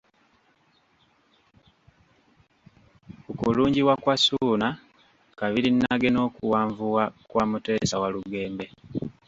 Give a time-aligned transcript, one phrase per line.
[3.25, 4.69] Ku kulungiwa kwa Ssuuna
[5.39, 8.65] Kabirinnage n'okuwanvuwa kwa Mutesa Walugembe.